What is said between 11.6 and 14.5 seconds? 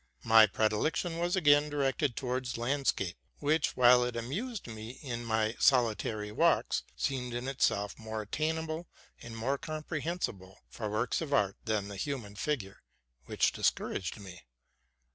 than the human figure, which discouraged me.